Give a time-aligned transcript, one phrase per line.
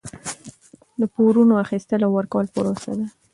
[0.99, 3.05] د پورونو اخیستل او ورکول پروسه ده.